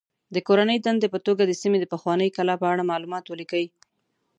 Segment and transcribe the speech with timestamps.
[0.33, 3.65] د کورنۍ دندې په توګه د سیمې د پخوانۍ کلا په اړه معلومات ولیکئ.